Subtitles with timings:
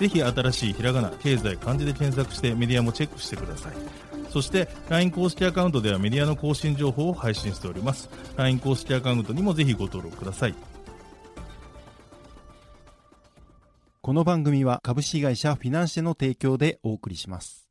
[0.00, 3.72] ぜひ新しいひらがな経済漢字で検索してメディアもチェックしてください。
[4.30, 8.08] そして LINE 公式アカウントではメディアの更新情報を配信しております。
[8.36, 10.54] LINE 公式アカウントにもぜひご登録ください。
[14.00, 17.69] この番組は株式会社フィナンシェの提供でお送りします。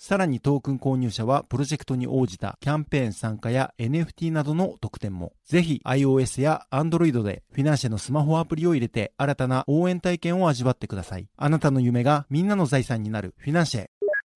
[0.00, 5.32] さらにトークン購入者はプロジェクトに応じたキャンペーン参加や NFT などの特典も。
[5.44, 11.26] ぜひ iOS や Android でフィナンシェのスマホアプリを入れて新たな応援体験を味わってください。
[11.36, 13.86] あなたの夢がみんなの財産になるフィナンシェ。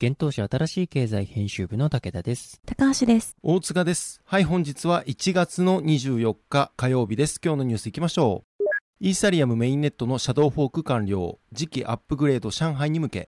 [0.00, 2.60] 現当社新しい経済編集部の武田です。
[2.66, 3.36] 高橋です。
[3.44, 4.20] 大塚です。
[4.24, 7.38] はい、本日は1月の24日火曜日です。
[7.40, 8.64] 今日のニュースいきましょう。
[8.98, 11.38] イーサリアムメインネットのシャドウフォーク完了。
[11.54, 13.28] 次期アップグレード上海に向け。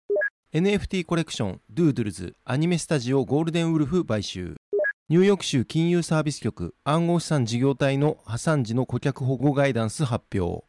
[0.51, 4.55] NFT コレクション、ドゥードゥルズ、アニメスタジオゴールデンウルフ買収。
[5.07, 10.65] ニューヨーク州金融サービス局暗号資産事業体の破産時の顧客保護ガイダンス発表。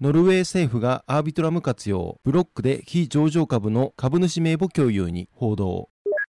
[0.00, 5.90] ノルウェー政府がアービトラム活用、ブロックで非上場株の株主名簿共有に報道。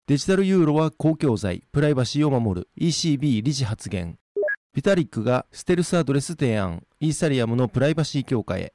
[0.07, 4.17] デジタルユーロは公共財、プライバシーを守る ECB 理事発言。
[4.73, 8.73] ビタリックがステルスアドレス提案、イーサリアムのプライバシー強化へ。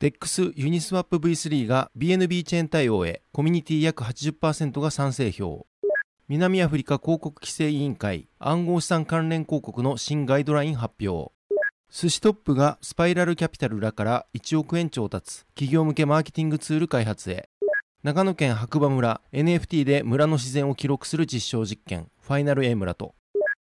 [0.00, 5.66] DEX ユニスワップ V3 が BNB チェーン対応へ、コミュニティ約80%が賛成票。
[6.28, 11.32] 南アフリカ広告規制委員会、暗号資産関連広告の新ガイドライン発表。
[11.92, 17.48] 寿司トップがスパイラルキャピタルらから1億円調達、企業向けマーケティングツール開発へ。
[18.02, 23.14] 長野県白馬村 NFT で村の自然を記録する実証実験ファイナル A 村と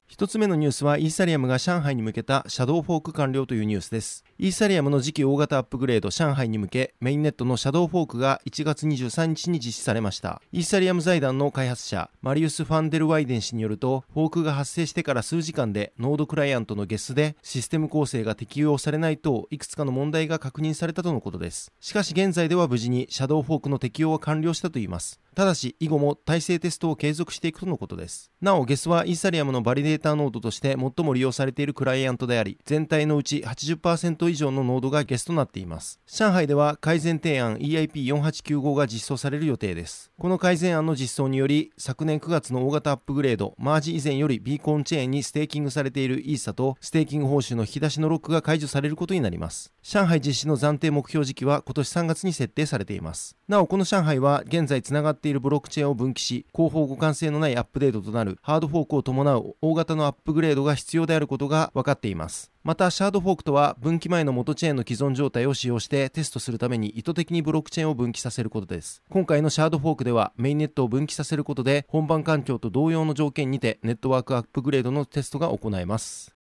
[0.07, 4.23] 一つ目のニュースはイーサリアムが上海に向けたシャドウフォーク完了というニュースです。
[4.37, 10.43] イーサリアムの次期大型アップグレード上海に向けメインネットのシャドウフォークが1月23日に実施されました。
[10.51, 21.71] イーサリアム財団の開発者マリウス・ファンデルワイデン氏によるとフォークが発生してから数時間でノードクライアントのゲスでシステム構成が適用されないといくつかの問題が確認されたとのことです。
[21.81, 25.19] しかし現在では無事にシャドウフォークの適用は完了したといいます。
[25.35, 28.31] ただし以後も耐性テストを継続していくとのことです。
[28.41, 35.99] なお Geth はイーサリアムのバリデーターノードとして最も利用されているクライアントであり全体のうち80%以上のノードが Geth となっています。
[36.07, 40.11] 上海では改善提案 EIP4895 が実装される予定です。
[40.17, 49.73] この改善案の実装により昨年9月の大型アップグレードマージ以前よりビーコンチェーンにステーキングされているイーサとステーキング報酬の引き出しのロックが解除されることになります。
[49.83, 53.35] 上海実施の暫定目標時期は今年3月に設定されています。
[53.47, 62.51] なおこの上海は現在つながってているブロックチェーンを分岐し後方互換性のないアップデートとなるハードフォークを伴う大型のアップグレードが必要であることが分かっています。
[62.63, 69.01] またシャドーフォークとは分岐前の元チェーンの既存状態を使用してテストするために意図的にブロックチェーンを分岐させることです。
[69.09, 76.34] 今回のシャドーフォークではメインネットを分岐させることで本番環境と同様の条件にてネットワークアップグレードのテストが行えます。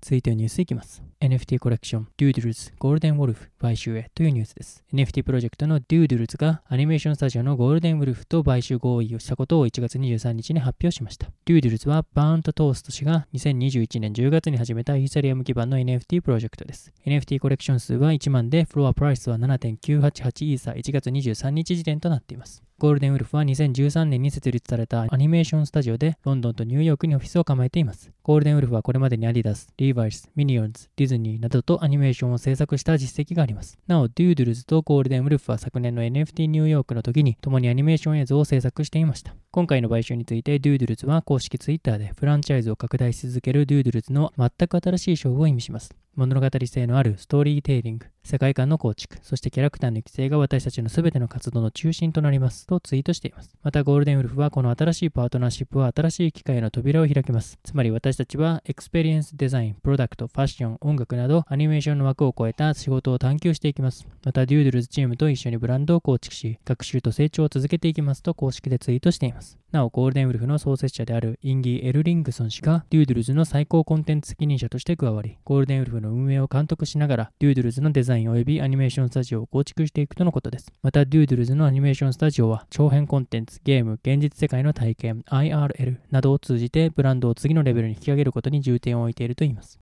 [0.00, 1.02] 続いてはニュースいきます。
[1.20, 4.84] NFT コレクション Doodles ゴールデンウォルフ買収へというニュースです。
[4.94, 11.28] NFT プロジェクトの Doodles がアニメーションスタジオの Golden Wolf と買収合意をしたことを1月23日に発表しました。
[11.46, 16.92] Doodles は Burnt Toast 氏が2021年10月に始めたイーサリアム基盤の NFT プロジェクトです。
[17.04, 22.62] NFT コレクション数は1万でフロアプライスは7.988イーサ1月23日時点となっています。
[22.80, 28.12] Golden Wolf は2013年に設立されたアニメーションスタジオでロンドンとニューヨークにオフィスを構えています。
[28.22, 33.80] Golden Wolf はこれまでにアディダス、リーバイス、ミニオンズ、ディズニーなどとアニメーションを制作した実績があります。
[33.88, 39.34] なお、 Doodles と Golden Wolf は昨年の NFT ニューヨークの時に共にアニメーション映像を制作していました。
[39.50, 45.96] 今回の買収について Doodles は公式ツイッターでフランチャイズを拡大し続ける Doodles の全く新しい勝負を意味します。
[46.16, 53.54] 物語性のあるストーリーテリング、世界観の構築、そしてキャラクターの育成が私たちの全ての活動の中心となりますとツイートしています。
[53.62, 57.56] また Golden Wolf はこの新しいパートナーシップは新しい機会の扉を開きます。
[57.62, 64.04] つまり私たちはエクスペリエンスデザイン、プロダクト、ファッション、音楽などアニメーションの枠を超えた仕事を探求していきます。
[64.24, 69.37] また Doodles チームと一緒にブランドを構築し、学習と成長を続けていきますと公式でツイートしています。
[69.38, 69.56] ます。
[69.70, 80.72] なお、 Golden Wolf の創設者であるインギー・エルリングソン氏が Doodles の最高コンテンツ責任者として加わり、 Golden Wolf の運営を監督しながら、 Doodles のデザイン及びアニメーションスタジオを構築していくとのことです。
[80.82, 89.78] また、 Doodles のアニメーションスタジオは、長編コンテンツ、ゲーム、現実世界の体験、IRL などを通じてブランドを次のレベルに引き上げることに重点を置いているといいます。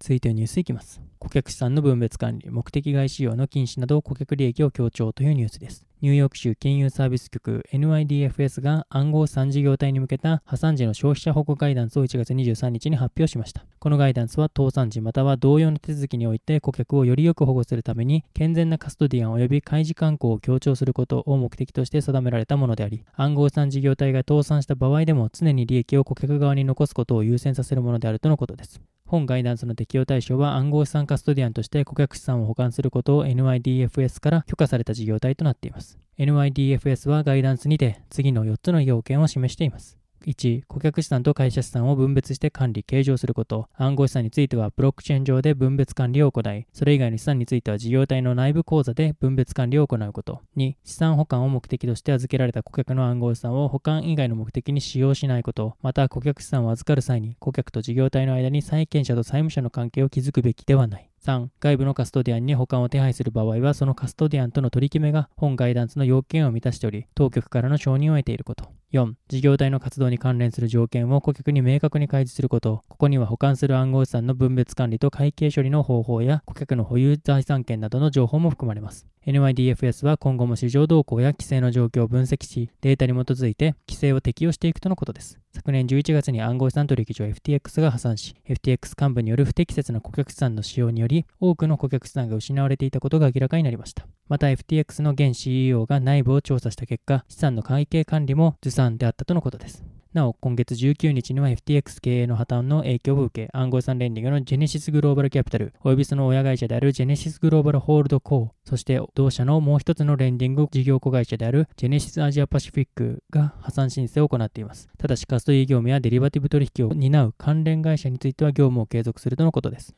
[0.00, 1.00] 続いてニュースいきます。
[1.18, 5.86] 顧客資産の分別管理、目的外使用の禁止など顧客利益を強調というニュースです。
[6.04, 13.64] ニューヨーク州金融サービス局 NYDFS が暗号資産事業体に向けた破産時の消費者保護ガイダンスを1月23日に発表しました。
[13.78, 28.82] このガイダンスは倒産時または同様の手続きにおいて顧客をよりよく保護するために健全なカストディアン及び開示慣行を強調することを目的として定められたものであり、暗号資産事業体が倒産した場合でも常に利益を顧客側に残すことを優先させるものであるとのことです。
[29.06, 35.93] 本ガイダンスの適用対象は暗号資産カストディアンとして顧客資産を保管することを NYDFS から許可された事業体となっています。
[36.18, 39.98] NYDFS はガイダンスにて次の4つの要件を示しています。
[40.26, 43.68] 1、顧客資産と会社資産を分別して管理・計上すること。
[43.74, 50.40] 暗号資産についてはブロックチェーン上で分別管理を行い、それ以外の資産については事業体の内部口座で分別管理を行うこと。
[50.56, 55.76] 2、資産保管を目的として預けられた顧客の暗号資産を保管以外の目的に使用しないこと。
[55.82, 61.10] また、顧客資産を預かる際に顧客と事業体の間に債権者と債務者の関係を築くべきではない。
[61.24, 68.68] 3、外部のカストディアンに保管を手配する場合は、そのカストディアンとの取り決めが本ガイダンスの要件を満たしており、当局からの承認を得ていること。
[68.92, 72.84] 4、事業体の活動に関連する条件を顧客に明確に開示すること。
[72.88, 79.06] ここには保管する暗号資産の分別管理と会計処理の方法や顧客の保有財産権などの情報も含まれます。
[79.26, 85.40] NYDFS は今後も市場動向や規制の状況を分析し、データに基づいて規制を適用していくとのことです。
[85.54, 94.04] 昨年11月に暗号資産取引所 FTX が破産し、FTX 幹部による不適切な顧客資産の使用により、多くの顧客資産が失われていたことが明らかになりました。
[94.28, 99.93] また FTX の現 CEO が内部を調査した結果、資産の会計管理もずさんであったとのことです。
[100.14, 114.88] なお、今月19日には FTX 経営の破綻の影響を受け、暗号資産レンディングのジェネシスグローバルキャピタル、およびその親会社であるジェネシスグローバルホールドコー、そして同社のもう一つのレンディング事業子会社であるジェネシスアジアパシフィックが破産申請を行っています。
[114.98, 119.96] ただし、カストディ業務やデリバティブ取引を担う関連会社については業務を継続するとのことです。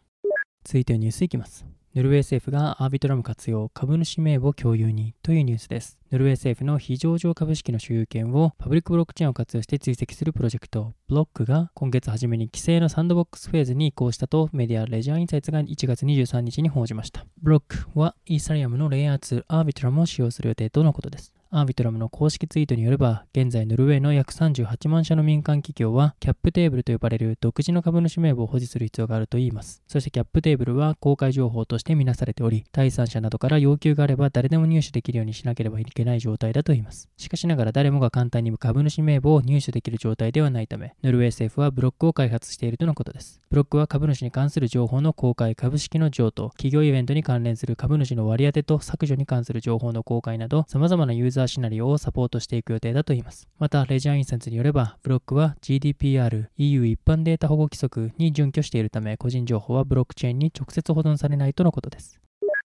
[0.65, 1.75] 続いてニュースいきます。
[1.96, 5.98] ノルウェー政府がアービトラム活用株主名簿共有にというニュースです。
[6.12, 17.25] ノルウェー政府の非上場株式の所有権をパブリックブロックチェーンを活用して追跡するプロジェクト、ブロックが今月初めに規制のサンドボックスフェーズに移行したとメディア Ledger Insights が1月23日に報じました。
[17.40, 21.32] ブロックはイーサリアムのレイアー2アービトラムを使用する予定とのことです。
[21.58, 29.82] アービトラムの公式ツイートによれば、現在ノルウェーの約38万社の民間企業は、キャップテーブルと呼ばれる独自の株主名簿を保持する必要があるといいます。
[29.88, 37.08] そしてキャップテーブルは公開情報として見なされており、第三者などから要求があれば誰でも入手できるようにしなければいけない状態だといいます。
[37.17, 43.41] しかしながら誰もが簡単に株主名簿を入手できる状態ではないため、ノルウェー政府はブロックを開発しているとのことです。
[43.49, 53.48] ブロックは株主に関する情報の公開、株式の譲渡、企業イベントに関連する株主の割り当てと削除に関する情報の公開など、様々なユーザーシナリオをサポートしていく予定だといいます。
[53.58, 62.20] また、レジャーインサンスによれば、ブロックは GDPR、EU 一般データ保護規則に準拠しているため、個人情報はブロックチェーンに直接保存されないとのことです。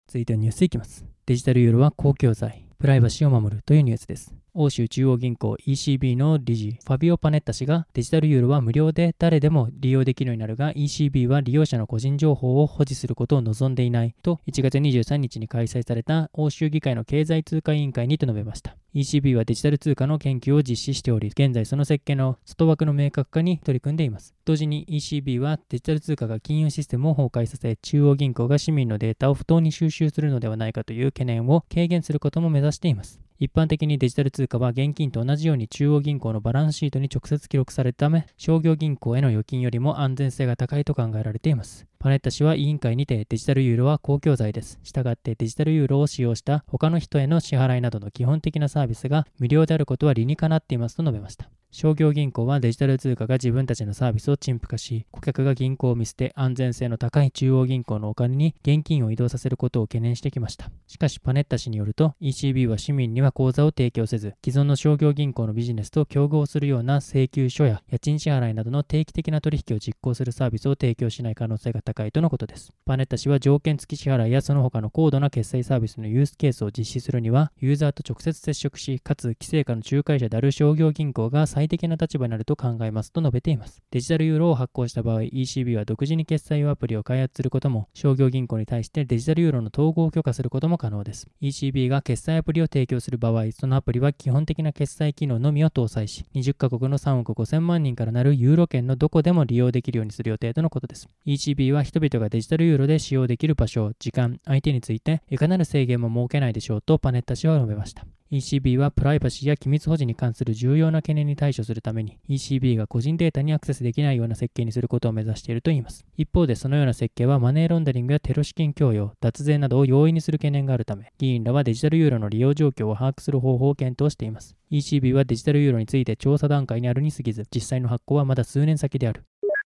[0.06, 1.04] 続いてニュースいきます。
[1.26, 4.34] デジタルユーロは公共財、プライバシーを守るというニュースです。
[4.56, 18.76] 欧州中央銀行 ECB の理事、ファビオ・パネッタ氏がデジタルユーロは無料で誰でも利用できるようになるが ECB は利用者の個人情報を保持することを望んでいないと1月23日に開催された欧州議会の経済通貨委員会にと述べました。
[18.94, 24.36] ECB はデジタル通貨の研究を実施しており、現在その設計の外枠の明確化に取り組んでいます。
[24.44, 33.19] 同時に ECB はデジタル通貨が金融システムを崩壊させ、中央銀行が市民のデータを不当に収集するのではないかという懸念を軽減することも目指しています。
[33.41, 41.86] 一般的にデジタル通貨は現金と同じように中央銀行のバランスシートに直接記録されたため、商業銀行への預金よりも安全性が高いと考えられています。
[41.98, 44.79] パネッタ氏は委員会にてデジタルユーロは公共財です。
[44.84, 51.50] したがってデジタルユーロを使用した他の人への支払いなどの基本的なサービスが無料であることは理にかなっていますと述べました。
[51.74, 60.70] 商業銀行はデジタル通貨が自分たちのサービスを陳腐化し、顧客が銀行を見捨て安全性の高い中央銀行のお金に現金を移動させることを懸念してきました。
[60.86, 72.72] しかしパネッタ氏によると ECB は市民には口座を提供せず、既存の商業銀行のビジネスと競合するような請求書や家賃支払いなどの定期的な取引を実行するサービスを提供しない可能性が高いとのことです。
[72.86, 83.82] パネッタ氏は条件付き支払いやその他の高度な決済サービスのユースケースを実施するには、ユーザーと直接接触し、かつ規制下の仲介者である商業銀行が最最適な立場になると考えますと述べています。
[83.90, 91.26] デジタルユーロを発行した場合、ECB は独自に決済用アプリを開発することも、商業銀行に対してデジタルユーロの統合を許可することも可能です。
[91.40, 101.08] ECB が決済アプリを提供する場合、そのアプリは基本的な決済機能のみを搭載し、20カ国の3億5000万人からなるユーロ圏のどこでも利用できるようにする予定とのことです。
[101.24, 108.04] ECB は人々がデジタルユーロで使用できる場所、時間、相手について、いかなる制限も設けないでしょうとパネッタ氏は述べました。
[108.34, 116.05] ECB はプライバシーや機密保持に関する重要な懸念に対処するために ECB が個人データにアクセスできないような設計にすることを目指しているといいます。
[116.17, 124.56] 一方でそのような設計はマネーロンダリングやテロ資金供与、脱税などを容易にする懸念があるため、議員らはデジタルユーロの利用状況を把握する方法を検討しています。
[124.72, 129.22] ECB はデジタルユーロについて調査段階にあるに過ぎず、実際の発行はまだ数年先である。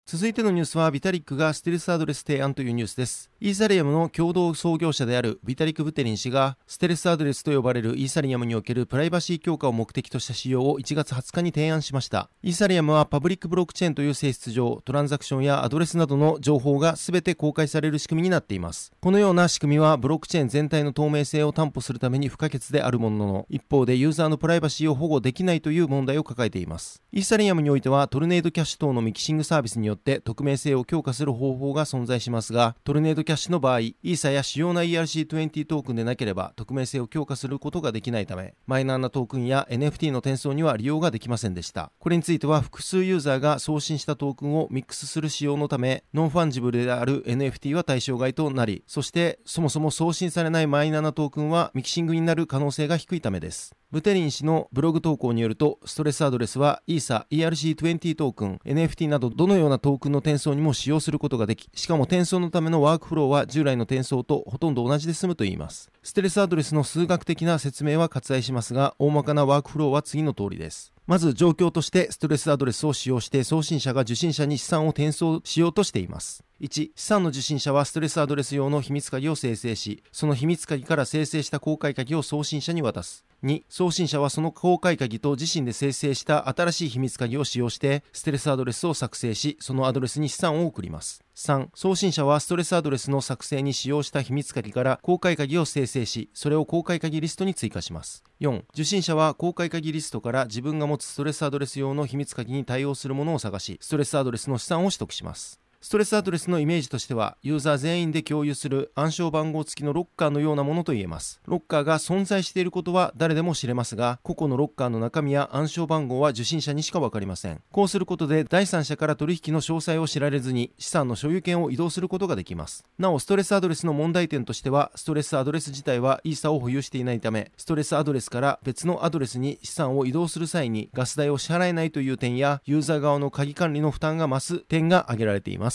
[0.05, 3.30] 続いてのニュースはビタリックがステルスアドレス提案というニュースです。
[3.43, 12.29] イーサリアムの共同創業者であるビタリック・ブテリン氏がステルスアドレスと呼ばれるイーサリアムにおけるプライバシー強化を目的とした仕様を1月20日に提案しました。
[12.43, 18.91] イーサリアムはパブリックブロックチェーンという性質上、トランザクションやアドレスなどの情報が全て公開される仕組みになっています。
[19.01, 27.01] このような仕組みはブロックチェーン全体の透明性を担保するために不可欠であるものの、一方でユーザーのプライバシーを保護できないという問題を抱えています。
[27.11, 41.91] イーサリアムにおいてはトルネードキャッシュ等のミキシングサービスによって匿名性をを強化する方法が存在しますが、トルネードキャッシュの場合、イーサや主要な ERC20 トークンでなければ匿名性を強化することができないため、マイナーなトークンや NFT の転送には利用ができませんでした。
[41.99, 53.75] これについては複数ユーザーが送信したトークンをミックスする仕様のため、ノンファンジブルである NFT は対象外となり、そしてそもそも送信されないマイナーなトークンはミキシングになる可能性が低いためです。
[53.91, 65.91] ブテリン氏のブログ投稿によると、ステルスアドレスは ETH、ERC20 トークン、NFT などどのようなトークンの転送にも使用することができ、しかも転送のためのワークフローは従来の転送とほとんど同じで済むといいます。
[66.03, 70.93] ステレスアドレスの数学的な説明は割愛しますが、大まかなワークフローは次の通りです。
[71.05, 76.45] まず状況としてストレスアドレスを使用して送信者が受信者に資産を転送しようとしています。
[76.61, 83.25] 1、資産の受信者はストレスアドレス用の秘密鍵を生成し、その秘密鍵から生成した公開鍵を送信者に渡す。
[83.43, 91.23] 2、送信者はその公開鍵と自身で生成した新しい秘密鍵を使用して、ステレスアドレスを作成し、そのアドレスに資産を送ります。
[91.35, 98.23] 3、送信者はストレスアドレスの作成に使用した秘密鍵から公開鍵を生成し、それを公開鍵リストに追加します。
[98.39, 105.60] 4、受信者は公開鍵リストから自分が持つストレスアドレス用の秘密鍵に対応するものを探し、ストレスアドレスの資産を取得します。
[105.83, 111.41] ストレスアドレスのイメージとしては、ユーザー全員で共有する暗証番号付きのロッカーのようなものと言えます。
[111.47, 117.61] ロッカーが存在していることは誰でも知れますが、個々のロッカーの中身や暗証番号は受信者にしかわかりません。
[117.71, 122.85] こうすることで、第三者から取引の詳細を知られずに、資産の所有権を移動することができます。
[122.99, 135.70] なお、ストレスアドレスの問題点としては、ストレスアドレス自体はイーサを保有していないため、ストレスアドレスから別のアドレスに資産を移動する際にガス代を支払えないという点や、ユーザー側の鍵管理の負担が増す点が挙げられています。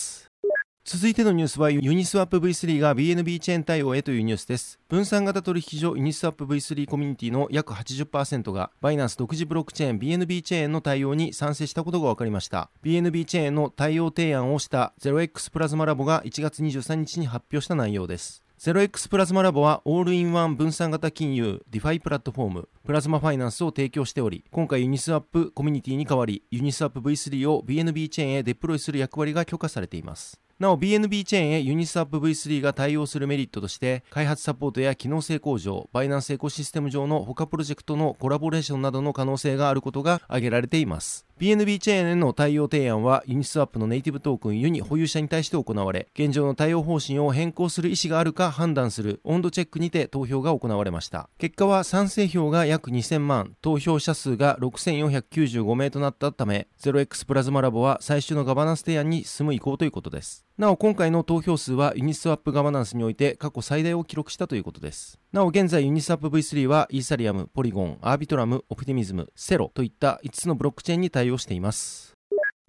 [0.89, 4.79] 続いてのニュースはユニスワップ V3 が BNB チェーン対応へというニュースです。
[4.89, 12.71] 分散型取引所ユニスワップ V3 コミュニティの約80%がバイナンス独自ブロックチェーン BNB チェーンの対応に賛成したことが分かりました。
[12.85, 18.46] BNB チェーンの対応提案をした 0x プラズマラボが1月23日に発表した内容です。
[18.59, 30.41] 0x プラズマラボはオールインワン分散型金融ディファイプラットフォームプラズマファイナンスを提供しており今回ユニスワップコミュニティに代わりユニスワップ V3 を BNB チェーンへデプロイする役割が許可されています。
[30.59, 41.27] なお BNB チェーンへユニスワップ V3 が対応するメリットとして開発サポートや機能性向上バイナンスエコシステム上の他プロジェクトのコラボレーションなどの可能性があることが挙げられています。
[41.39, 51.29] BNB チェーンへの対応提案はユニスワップのネイティブトークンユニ保有者に対して行われ現状の対応方針を変更する意思があるか判断する温度チェックにて投票が行われました。
[51.37, 60.46] 結果は賛成票が約2000万投票者数が6495名となったため 0x プラズマラボは最終のガバナンス提案に進む意向ということです。
[60.59, 65.19] なお今回の投票数はユニスワップガバナンスにおいて過去最大を記録したということです。
[65.31, 72.15] なお現在ユニスワップ V3 はイーサリアム、ポリゴン、アービトラム、オプティミズム、セロといった5つのブロックチェーンに対応しています。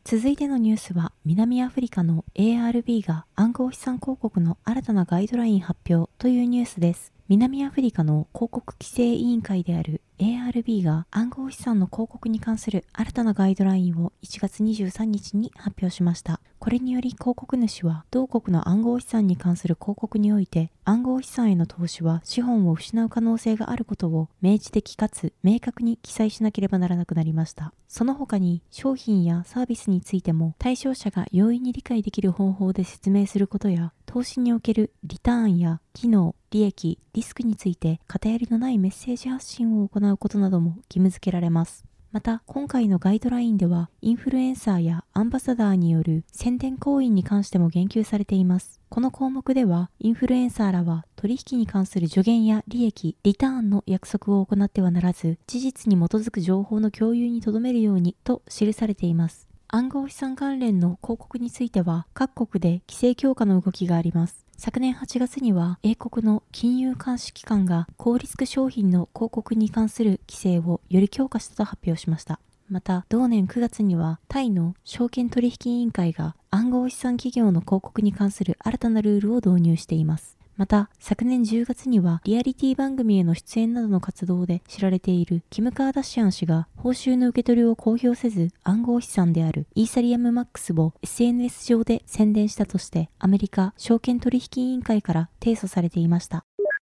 [0.04, 7.14] 続いてのニュースは南アフリカの ARB が暗号資産広告の新たなガイドライン発表というニュースです。
[7.30, 16.42] 南アフリカの広告規制委員会である ARB が暗号資産の広告に関する新たなガイドラインを1月23日に発表しました。
[16.60, 27.74] これにより広告主は同国の暗号資産に関する広告において暗号資産への投資は資本を失う可能性があることを明示的かつ明確に記載しなければならなくなりました。
[27.88, 41.86] その他に商品やサービスについても対象者が容易に理解できる方法で説明することや投資におけるリターンや機能、利益、リスクについて偏りのないメッセージ発信を行ううことなども義務付けられます。
[42.12, 48.80] また、今回のガイドラインでは、インフルエンサーやアンバサダーによる宣伝行為に関しても言及されています。
[48.90, 59.48] この項目では、インフルエンサーらは取引に関する助言や利益、リターンの約束を行ってはならず、事実に基づく情報の共有に留めるようにと記されています。
[59.68, 64.47] 暗号資産関連の広告については、各国で規制強化の動きがあります。
[64.60, 72.40] 昨年8月には、英国の金融監視機関が高リスク商品の広告に関する規制をより強化したと発表しました。
[72.68, 80.37] また、同年9月には、タイの証券取引委員会が暗号資産企業の広告に関する新たなルールを導入しています。
[80.58, 96.44] また、昨年10月には、リアリティ番組への出演などの活動で知られているキム・カーダシアン氏が、報酬の受け取りを公表せず、暗号資産であるイーサリアムマックスを SNS 上で宣伝したとして、アメリカ証券取引委員会から提訴されていました。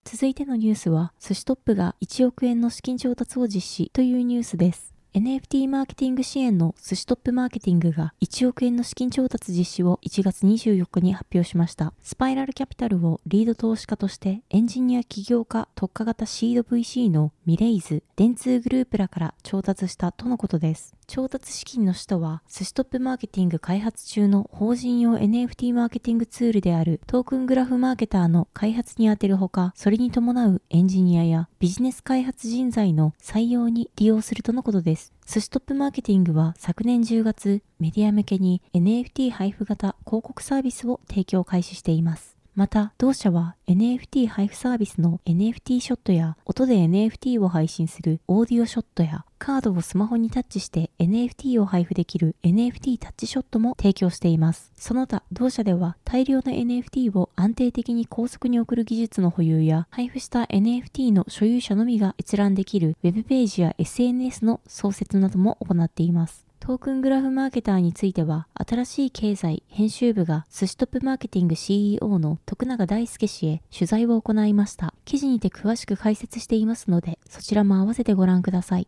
[0.04, 4.95] 続いてのニュースは、寿司トップが1億円の資金調達を実施というニュースです。
[5.16, 11.94] NFT マーケティング支援の寿司トップマーケティングが1億円の資金調達実施を1月24日に発表しました。
[12.04, 20.94] スパイラルキャピタルをリード投資家としてエンジニア起業家特化型シード VC のミレイズ、電通グループらから調達したとのことです。
[21.08, 35.14] 調達資金の使途は、寿司トップマーケティング開発中の法人用 NFT マーケティングツールであるトークングラフマーケターの開発に充てるほか、それに伴うエンジニアやビジネス開発人材の採用に利用するとのことです。
[35.28, 42.36] 寿司トップマーケティングは昨年10月、メディア向けに NFT 配布型広告サービスを提供開始しています。
[42.56, 54.72] また、同社は NFT 配布サービスの NFT ショットや音で NFT を配信するオーディオショットやカードをスマホにタッチして NFT を配布できる NFT タッチショットも提供しています。
[54.76, 66.48] その他、同社では大量の NFT を安定的に高速に送る技術の保有や配布した NFT の所有者のみが閲覧できる Web ページや SNS の創設なども行っています。
[66.60, 74.96] トークングラフマーケターについては、新しい経済編集部が寿司トップマーケティング CEO の徳永大輔氏へ取材を行いました。
[75.06, 78.88] 記事にて詳しく解説していますので、そちらも合わせてご覧ください。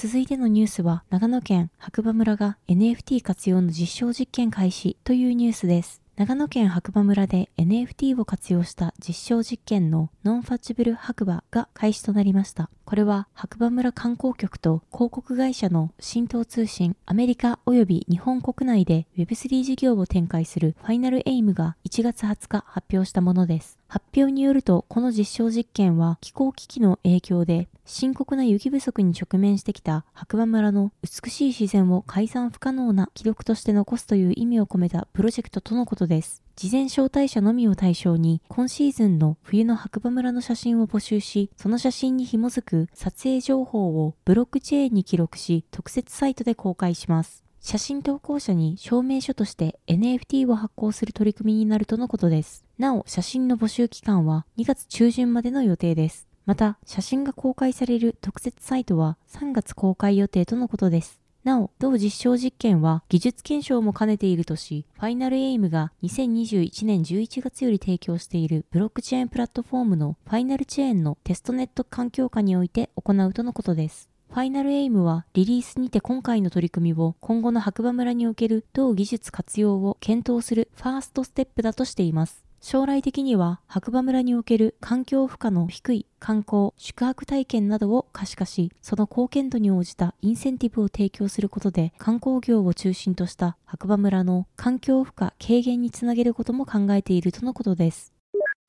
[0.00, 6.00] 続いてのニュースは、長野県白馬村が NFT 活用の実証実験開始というニュースです。
[6.14, 12.70] 長野県白馬村で NFT を活用した実証実験のノンファッチブル白馬が開始となりました。
[12.84, 23.77] これは白馬村観光局と広告会社の浸透通信、アメリカ及び日本国内で Web3 事業を展開するファイナルエイムが1月20日発表したものです。
[23.88, 36.42] 発表によると、この実証実験は気候危機の影響で深刻な雪不足に直面してきた白馬村の美しい自然を改ざん不可能な記録として残すという意味を込めたプロジェクトとのことです。
[36.54, 47.42] 事前招待者のみを対象に、今シーズンの冬の白馬村の写真を募集し、その写真に紐づく撮影情報をブロックチェーンに記録し、特設サイトで公開します。
[47.60, 52.67] 写真投稿者に証明書として NFT を発行する取り組みになるとのことです。
[52.78, 56.28] なお、写真の募集期間は2月中旬までの予定です。
[56.46, 61.20] また、写真が公開される特設サイトは3月公開予定とのことです。
[61.42, 74.08] なお、同実証実験は技術検証も兼ねているとし、ファイナルエイムが2021年11月より提供しているブロックチェーンプラットフォームのファイナルチェーンのテストネット環境下において行うとのことです。
[74.30, 82.47] ファイナルエイムはリリースにて今回の取り組みを今後の白馬村における同技術活用を検討するファーストステップだとしています。
[82.60, 98.17] 将来的には白馬村における環境負荷の低い観光、宿泊体験などを可視化し、その貢献度に応じたインセンティブを提供することで観光業を中心とした白馬村の環境負荷軽減につなげることも考えているとのことです。